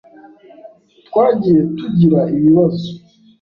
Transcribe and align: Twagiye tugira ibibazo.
Twagiye 1.07 1.61
tugira 1.77 2.21
ibibazo. 2.37 2.89